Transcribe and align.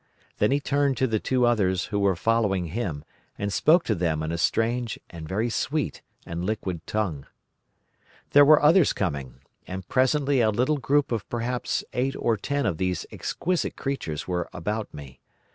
Then 0.39 0.49
he 0.49 0.59
turned 0.59 0.97
to 0.97 1.05
the 1.05 1.19
two 1.19 1.45
others 1.45 1.85
who 1.93 1.99
were 1.99 2.15
following 2.15 2.65
him 2.73 3.03
and 3.37 3.53
spoke 3.53 3.83
to 3.83 3.93
them 3.93 4.23
in 4.23 4.31
a 4.31 4.37
strange 4.39 4.99
and 5.11 5.29
very 5.29 5.47
sweet 5.47 6.01
and 6.25 6.43
liquid 6.43 6.87
tongue. 6.87 7.27
"There 8.31 8.43
were 8.43 8.63
others 8.63 8.93
coming, 8.93 9.41
and 9.67 9.87
presently 9.87 10.41
a 10.41 10.49
little 10.49 10.77
group 10.79 11.11
of 11.11 11.29
perhaps 11.29 11.83
eight 11.93 12.15
or 12.17 12.35
ten 12.35 12.65
of 12.65 12.79
these 12.79 13.05
exquisite 13.11 13.75
creatures 13.75 14.27
were 14.27 14.49
about 14.53 14.91
me. 14.91 15.19